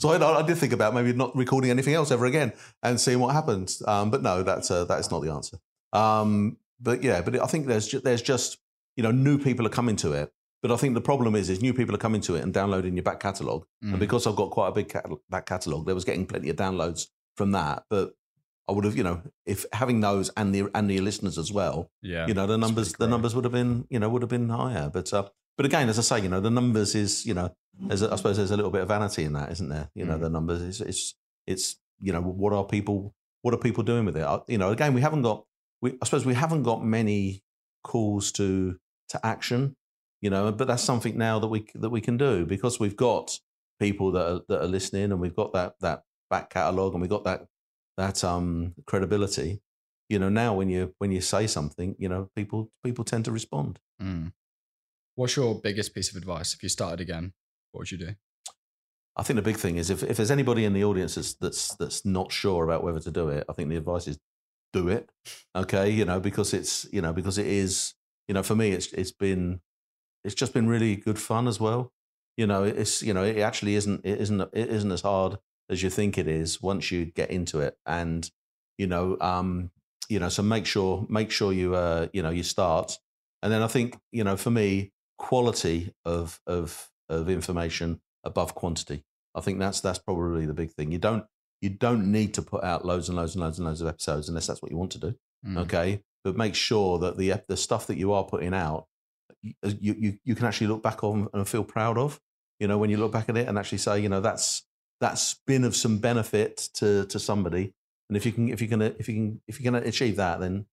[0.01, 3.19] so I, I did think about maybe not recording anything else ever again and seeing
[3.19, 3.83] what happens.
[3.87, 5.59] Um, but no, that's uh, that is not the answer.
[5.93, 8.59] Um, but yeah, but I think there's ju- there's just
[8.97, 10.33] you know new people are coming to it.
[10.65, 12.95] But I think the problem is is new people are coming to it and downloading
[12.97, 13.65] your back catalogue.
[13.85, 13.91] Mm.
[13.91, 16.57] And because I've got quite a big cat- back catalogue, there was getting plenty of
[16.57, 17.85] downloads from that.
[17.91, 18.15] But
[18.67, 21.91] I would have, you know, if having those and the and the listeners as well,
[22.01, 22.27] yeah.
[22.27, 24.89] you know the numbers the numbers would have been you know would have been higher
[24.91, 25.25] but uh,
[25.59, 27.49] but again as i say you know the numbers is you know
[27.89, 30.05] there's a, i suppose there's a little bit of vanity in that isn't there you
[30.07, 30.21] know Mm.
[30.23, 31.15] the numbers is it's
[31.47, 34.71] it's you know what are people what are people doing with it I- you know
[34.71, 35.45] again we haven't got
[35.83, 37.43] we i suppose we haven't got many
[37.83, 38.79] calls to
[39.11, 39.77] to action
[40.25, 43.39] you know but that's something now that we that we can do because we've got
[43.79, 47.11] people that are, that are listening and we've got that that back catalog and we've
[47.11, 47.47] got that
[47.99, 49.61] that um credibility
[50.09, 53.31] you know now when you when you say something you know people people tend to
[53.31, 54.33] respond Mm.
[55.15, 57.33] What's your biggest piece of advice if you started again?
[57.71, 58.15] What would you do?
[59.17, 61.77] i think the big thing is if, if there's anybody in the audience that's, that's
[61.77, 64.19] that's not sure about whether to do it i think the advice is
[64.73, 65.09] do it
[65.55, 67.95] okay you know because it's you know because it is
[68.27, 69.61] you know for me it's it's been
[70.25, 71.93] it's just been really good fun as well.
[72.37, 75.39] You know it's you know it actually isn't it isn't it isn't as hard
[75.71, 77.79] as you think it is once you get into it.
[77.87, 78.31] And
[78.79, 79.71] you know um
[80.09, 82.99] you know so make sure make sure you uh you know you start.
[83.43, 89.05] And then i think you know for me quality of of of information above quantity.
[89.35, 90.91] I think that's that's probably the big thing.
[90.91, 91.25] You don't
[91.61, 94.29] you don't need to put out loads and loads and loads and loads of episodes
[94.29, 95.15] unless that's what you want to do
[95.47, 95.59] Mm.
[95.59, 96.01] okay?
[96.25, 98.87] But make sure that the the stuff that you are putting out
[99.65, 102.21] Uh, you, you you can actually look back on and feel proud of
[102.59, 104.63] you know when you look back at it and actually say you know that's
[105.01, 107.75] that's been of some benefit to to somebody
[108.09, 110.17] and if you can if you can uh, if you can if you can achieve
[110.17, 110.67] that then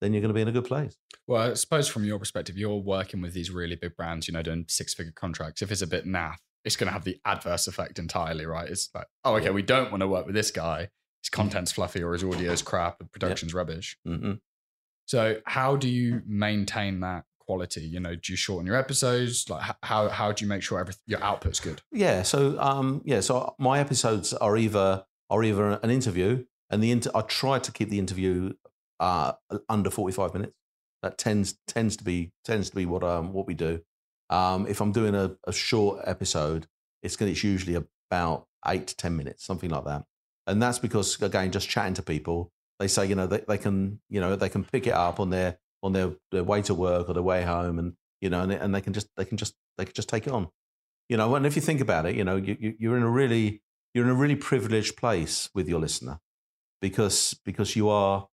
[0.00, 2.56] then you're going to be in a good place Well, I suppose from your perspective,
[2.56, 5.60] you're working with these really big brands, you know, doing six figure contracts.
[5.60, 8.68] If it's a bit naff, it's going to have the adverse effect entirely, right?
[8.68, 10.78] It's like, oh, okay, we don't want to work with this guy.
[10.80, 11.42] His mm-hmm.
[11.42, 13.98] content's fluffy or his audio's crap, the production's rubbish.
[14.06, 14.34] hmm
[15.06, 17.80] So, how do you maintain that quality?
[17.80, 19.48] You know, do you shorten your episodes?
[19.48, 21.80] Like, how how do you make sure everything your output's good?
[21.90, 22.22] Yeah.
[22.22, 23.20] So um, yeah.
[23.20, 27.72] So my episodes are either are either an interview, and the inter- I try to
[27.72, 28.52] keep the interview
[29.00, 29.32] uh,
[29.68, 30.54] under forty five minutes.
[31.02, 33.80] That tends tends to be tends to be what um what we do.
[34.30, 36.66] Um, if I'm doing a, a short episode,
[37.02, 40.04] it's gonna it's usually about eight to ten minutes, something like that.
[40.46, 44.00] And that's because again, just chatting to people, they say you know they, they can
[44.10, 47.08] you know they can pick it up on their on their, their way to work
[47.08, 49.36] or their way home, and you know and, they- and they can just they can
[49.36, 50.48] just they can just take it on
[51.08, 53.08] you know and if you think about it you know you, you, you're in a
[53.08, 53.62] really
[53.94, 56.18] you're in a really privileged place with your listener
[56.80, 58.28] because because you are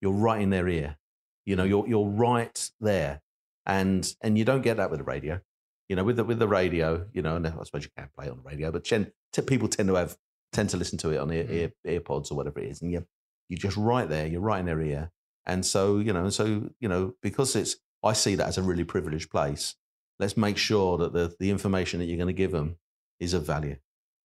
[0.00, 0.98] you're right in their ear.
[1.46, 3.22] You know, you're you're right there,
[3.66, 5.40] and and you don't get that with the radio.
[5.88, 8.26] You know, with the with the radio, you know, and I suppose you can't play
[8.26, 10.16] it on the radio, but gen, t- people tend to have
[10.52, 11.72] tend to listen to it on ear, mm.
[11.86, 13.06] ear earpods or whatever it is, and you
[13.48, 14.26] you're just right there.
[14.26, 15.10] You're right in their ear,
[15.46, 18.84] and so you know, so you know, because it's I see that as a really
[18.84, 19.74] privileged place.
[20.18, 22.76] Let's make sure that the the information that you're going to give them
[23.20, 23.76] is of value,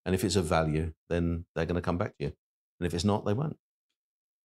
[0.04, 2.32] and if it's of value, then they're going to come back to you,
[2.78, 3.56] and if it's not, they won't.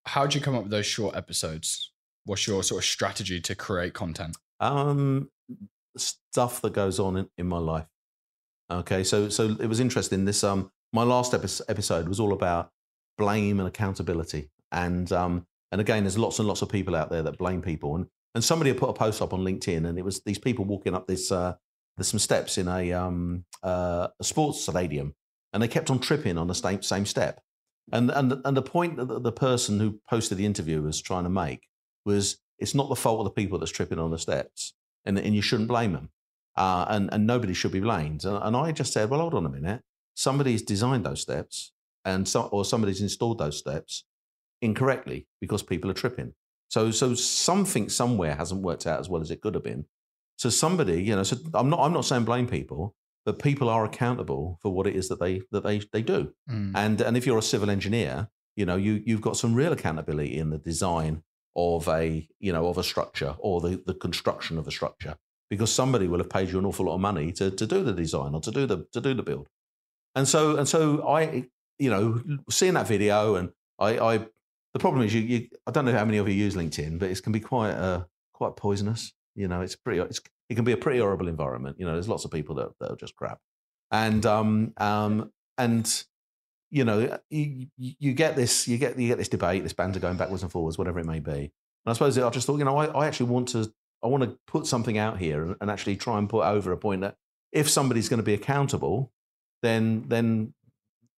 [0.05, 1.91] How do you come up with those short episodes?
[2.25, 4.37] What's your sort of strategy to create content?
[4.59, 5.29] Um,
[5.97, 7.87] stuff that goes on in, in my life.
[8.71, 10.25] Okay, so so it was interesting.
[10.25, 12.71] This um, my last epi- episode was all about
[13.17, 17.23] blame and accountability, and um, and again, there's lots and lots of people out there
[17.23, 20.05] that blame people, and and somebody had put a post up on LinkedIn, and it
[20.05, 21.55] was these people walking up this uh,
[21.97, 25.15] there's some steps in a um uh, a sports stadium,
[25.53, 27.41] and they kept on tripping on the same same step,
[27.91, 31.29] and and and the point that the person who posted the interview was trying to
[31.29, 31.67] make
[32.05, 34.73] was it's not the fault of the people that's tripping on the steps,
[35.05, 36.09] and and you shouldn't blame them,
[36.57, 38.25] uh, and and nobody should be blamed.
[38.25, 39.81] And, and I just said, well, hold on a minute,
[40.13, 41.71] somebody's designed those steps,
[42.03, 44.03] and so, or somebody's installed those steps
[44.61, 46.33] incorrectly because people are tripping.
[46.69, 49.85] So so something somewhere hasn't worked out as well as it could have been.
[50.37, 53.85] So somebody, you know, so I'm not I'm not saying blame people, but people are
[53.85, 56.33] accountable for what it is that they that they they do.
[56.49, 56.73] Mm.
[56.75, 60.37] And and if you're a civil engineer, you know, you you've got some real accountability
[60.37, 61.23] in the design
[61.55, 65.15] of a you know of a structure or the the construction of a structure
[65.49, 67.93] because somebody will have paid you an awful lot of money to to do the
[67.93, 69.47] design or to do the to do the build.
[70.15, 71.45] And so and so I
[71.79, 74.27] you know seeing that video and I I
[74.75, 77.09] the problem is you, you I don't know how many of you use LinkedIn, but
[77.09, 79.13] it can be quite uh quite poisonous.
[79.33, 81.77] You know, it's pretty it's it can be a pretty horrible environment.
[81.79, 83.39] You know, there's lots of people that that are just crap.
[83.89, 86.03] And um um and
[86.71, 90.17] you know, you, you get this, you get you get this debate, this banter going
[90.17, 91.31] backwards and forwards, whatever it may be.
[91.31, 93.71] And I suppose I just thought, you know, I, I actually want to,
[94.03, 96.77] I want to put something out here and, and actually try and put over a
[96.77, 97.15] point that
[97.53, 99.13] if somebody's going to be accountable,
[99.61, 100.53] then then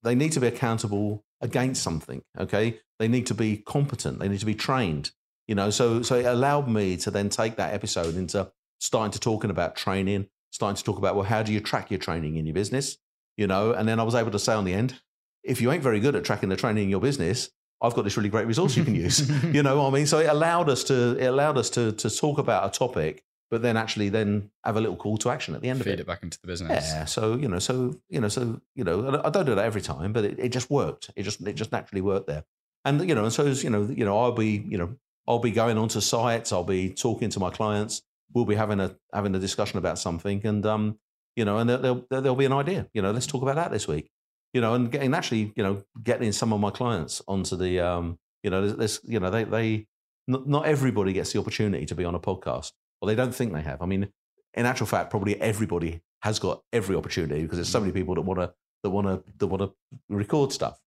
[0.04, 2.21] they need to be accountable against something.
[2.39, 4.19] Okay, they need to be competent.
[4.19, 5.12] They need to be trained.
[5.47, 9.19] You know, so so it allowed me to then take that episode into starting to
[9.19, 12.45] talking about training, starting to talk about well, how do you track your training in
[12.45, 12.97] your business?
[13.38, 15.00] You know, and then I was able to say on the end,
[15.43, 17.50] if you ain't very good at tracking the training in your business,
[17.82, 19.30] I've got this really great resource you can use.
[19.54, 20.08] you know what I mean?
[20.08, 23.62] So it allowed us to it allowed us to to talk about a topic, but
[23.62, 25.91] then actually then have a little call to action at the end Feed of it.
[25.91, 26.91] Feed it back into the business.
[26.91, 27.05] Yeah.
[27.05, 30.13] So you know, so you know, so you know, I don't do that every time,
[30.13, 31.12] but it, it just worked.
[31.15, 32.43] It just it just naturally worked there.
[32.86, 34.95] And you know, and so you know, you know, I'll be you know,
[35.27, 36.51] I'll be going onto sites.
[36.51, 38.01] I'll be talking to my clients.
[38.33, 40.99] We'll be having a having a discussion about something, and um,
[41.36, 42.88] you know, and there, there'll there'll be an idea.
[42.93, 44.10] You know, let's talk about that this week.
[44.53, 48.17] You know, and getting actually, you know, getting some of my clients onto the um,
[48.43, 49.88] you know, there's you know, they they
[50.27, 53.62] not everybody gets the opportunity to be on a podcast, or they don't think they
[53.62, 53.81] have.
[53.81, 54.10] I mean,
[54.53, 58.21] in actual fact, probably everybody has got every opportunity because there's so many people that
[58.21, 59.71] want to that want to that want to
[60.10, 60.79] record stuff.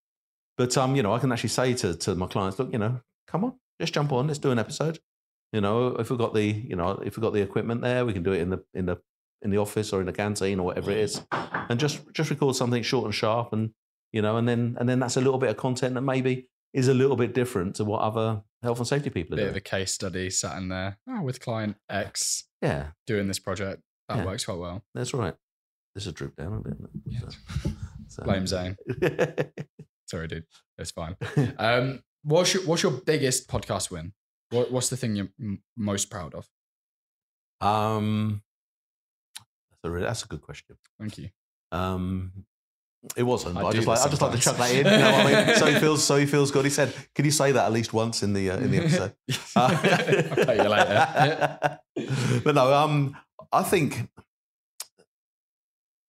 [0.56, 3.00] But um, you know, I can actually say to to my clients, look, you know,
[3.26, 4.98] come on, just jump on, let's do an episode.
[5.52, 8.12] You know, if we've got the you know if we've got the equipment there, we
[8.12, 8.98] can do it in the in the
[9.42, 12.56] in the office or in the canteen or whatever it is, and just just record
[12.56, 13.70] something short and sharp, and
[14.12, 16.88] you know, and then and then that's a little bit of content that maybe is
[16.88, 19.50] a little bit different to what other health and safety people are Bit doing.
[19.50, 23.82] of a case study sat in there oh, with client X yeah, doing this project.
[24.08, 24.24] That Yeah.
[24.26, 24.82] works quite well.
[24.94, 25.34] that's right.
[25.94, 26.76] This is droop down a bit.
[27.06, 27.20] Yeah.
[27.28, 27.70] So-
[28.08, 28.76] so- Blame Zane.
[30.06, 30.44] Sorry, dude.
[30.78, 31.16] It's fine.
[31.58, 34.12] Um, what's your what's your biggest podcast win?
[34.50, 36.48] What, what's the thing you're m- most proud of?
[37.60, 38.42] um,
[39.70, 40.76] that's a, really, that's a good question.
[40.98, 41.28] Thank you.
[41.72, 42.32] Um,
[43.16, 43.56] it wasn't.
[43.56, 44.78] I But I, just like I just like to chuck that in.
[44.78, 45.56] You know what I mean?
[45.58, 46.64] So he feels so he feels good.
[46.64, 49.14] He said, "Can you say that at least once in the uh, in the episode?"
[49.56, 51.78] I'll pay you later.
[52.44, 53.16] but no, um,
[53.52, 54.08] I think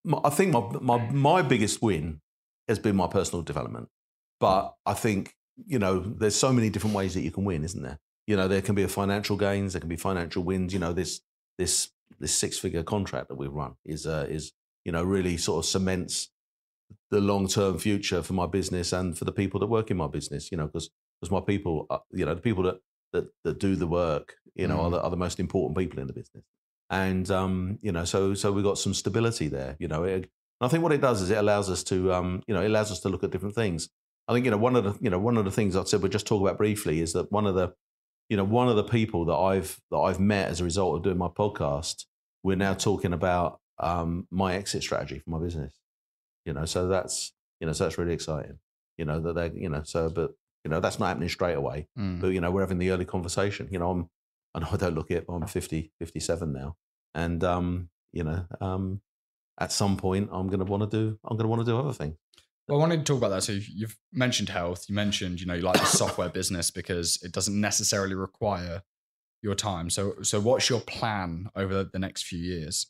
[0.03, 2.21] my- I think my, my my biggest win
[2.67, 3.89] has been my personal development.
[4.39, 5.35] But I think
[5.67, 7.99] you know, there's so many different ways that you can win, isn't there?
[8.27, 10.73] You know, there can be a financial gains, there can be financial wins.
[10.73, 11.21] You know, this
[11.57, 14.51] this this six figure contract that we run is uh, is
[14.85, 16.29] you know really sort of cements
[17.09, 20.07] the long term future for my business and for the people that work in my
[20.07, 20.51] business.
[20.51, 20.89] You know, because
[21.19, 22.79] because my people, are, you know, the people that
[23.13, 24.91] that that do the work, you know, are, Mm.
[24.91, 26.43] the, are the most important people in the business.
[26.89, 29.75] And um, you know, so so we've got some stability there.
[29.79, 30.27] You know, it, and
[30.61, 32.91] I think what it does is it allows us to, um, you know, it allows
[32.91, 33.89] us to look at different things.
[34.27, 36.01] I think you know one of the you know one of the things I said
[36.01, 37.73] we'll just talk about briefly is that one of the
[38.29, 41.03] you know one of the people that I've that I've met as a result of
[41.03, 42.05] doing my podcast,
[42.43, 45.80] we're now talking about um, my exit strategy for my business.
[46.45, 48.59] You know, so that's you know so that's really exciting.
[48.97, 50.31] You know that they you know so but
[50.63, 51.87] You know, that's not happening straight away.
[51.97, 52.21] Mm.
[52.21, 53.67] But you know, we're having the early conversation.
[53.71, 54.09] You know, I'm
[54.53, 56.75] I know I don't look it, but I'm 50, 57 now,
[57.15, 59.01] and um, you know, um,
[59.59, 61.19] at some point, I'm going to want to do.
[61.23, 62.17] I'm going to want to do other things.
[62.67, 63.43] Well, I wanted to talk about that.
[63.43, 64.85] So you've, you've mentioned health.
[64.87, 68.83] You mentioned, you know, you like the software business because it doesn't necessarily require
[69.41, 69.89] your time.
[69.89, 72.87] So, so what's your plan over the next few years?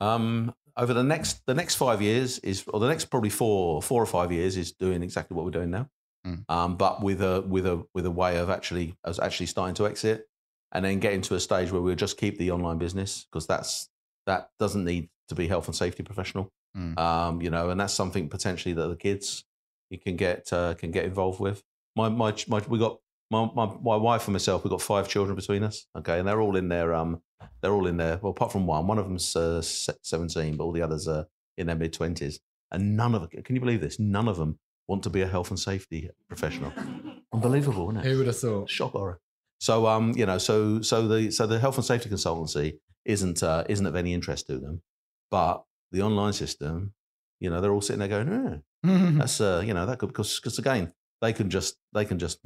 [0.00, 4.02] Um, over the next the next five years is, or the next probably four four
[4.02, 5.88] or five years is doing exactly what we're doing now,
[6.26, 6.44] Mm.
[6.48, 9.86] um, but with a with a with a way of actually as actually starting to
[9.86, 10.26] exit,
[10.72, 13.88] and then getting to a stage where we'll just keep the online business because that's
[14.26, 16.98] that doesn't need to be health and safety professional, Mm.
[16.98, 19.44] um, you know, and that's something potentially that the kids
[19.90, 21.62] you can get uh, can get involved with.
[21.94, 22.98] My my my we got
[23.30, 24.64] my, my my wife and myself.
[24.64, 25.86] We've got five children between us.
[25.96, 27.22] Okay, and they're all in their um
[27.60, 28.18] they're all in there.
[28.22, 31.26] Well, apart from one, one of them's uh, seventeen, but all the others are
[31.56, 32.40] in their mid twenties,
[32.70, 33.98] and none of can you believe this?
[33.98, 36.72] None of them want to be a health and safety professional.
[37.32, 38.10] Unbelievable, isn't it?
[38.10, 38.70] Who would have thought?
[38.70, 39.20] Shock horror.
[39.60, 43.64] So um, you know, so so the so the health and safety consultancy isn't uh,
[43.68, 44.82] isn't of any interest to them,
[45.30, 46.92] but the online system,
[47.40, 48.56] you know, they're all sitting there going, eh,
[49.18, 52.40] that's uh, you know, that could because because again, they can just they can just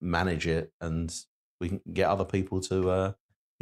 [0.00, 1.14] manage it, and
[1.60, 3.12] we can get other people to uh,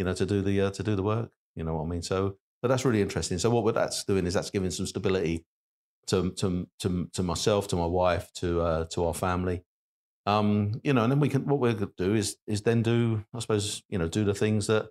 [0.01, 1.31] you know, to do the uh, to do the work.
[1.55, 2.01] You know what I mean?
[2.01, 3.39] So, but that's really interesting.
[3.39, 5.45] So what that's doing is that's giving some stability
[6.07, 9.63] to to to, to myself, to my wife, to uh, to our family.
[10.25, 12.83] Um, you know, and then we can what we're going to do is is then
[12.83, 14.89] do I suppose you know do the things that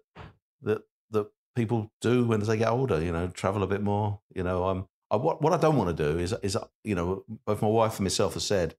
[0.62, 3.03] that that people do when they get older.
[3.03, 4.20] You know, travel a bit more.
[4.36, 7.26] You know, um, I, what what I don't want to do is is you know
[7.47, 8.76] both my wife and myself have said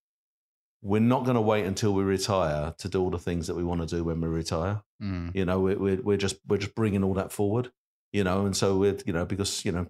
[0.82, 3.64] we're not going to wait until we retire to do all the things that we
[3.64, 4.82] want to do when we retire.
[5.02, 5.34] Mm.
[5.34, 7.70] You know, we're, we're we're just we're just bringing all that forward.
[8.12, 9.86] You know, and so we're you know because you know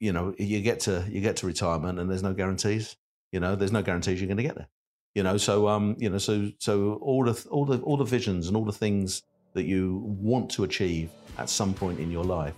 [0.00, 2.96] you know you get to you get to retirement and there's no guarantees.
[3.32, 4.68] You know, there's no guarantees you're going to get there.
[5.14, 8.48] You know, so um you know so so all the all the all the visions
[8.48, 9.22] and all the things
[9.54, 12.54] that you want to achieve at some point in your life,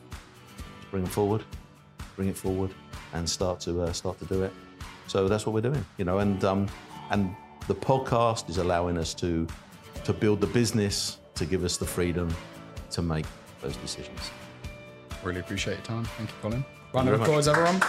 [0.91, 1.45] bring them forward,
[2.17, 2.71] bring it forward,
[3.13, 4.53] and start to uh, start to do it.
[5.07, 5.85] So that's what we're doing.
[5.99, 6.67] You know, and um
[7.11, 7.35] and
[7.71, 9.47] the podcast is allowing us to
[10.03, 12.29] to build the business to give us the freedom
[12.91, 13.27] to make
[13.61, 14.33] those decisions.
[15.23, 16.05] Really appreciate your time.
[16.17, 16.65] Thank you, Colin.
[16.93, 17.81] Round you of applause, everyone.